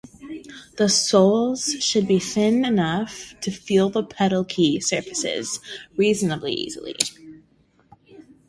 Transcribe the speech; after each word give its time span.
The 0.79 0.89
soles 0.89 1.75
should 1.79 2.07
be 2.07 2.17
thin 2.17 2.65
enough 2.65 3.35
to 3.41 3.51
feel 3.51 3.91
the 3.91 4.01
pedal 4.01 4.43
key 4.43 4.79
surfaces 4.79 5.59
reasonably 5.95 6.53
easily. 6.53 6.95